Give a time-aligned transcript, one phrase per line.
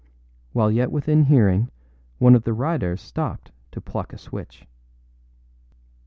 [0.51, 1.69] While yet within hearing,
[2.17, 4.65] one of the riders stopped to pluck a switch.